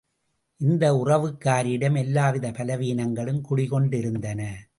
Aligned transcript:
இந்த 0.61 0.93
உறவுக்காரியிடம் 0.93 1.97
எல்லாவித 1.97 2.51
பலவீனங்களும் 2.51 3.41
குடி 3.41 3.67
கொண்டிருந்தன. 3.67 4.67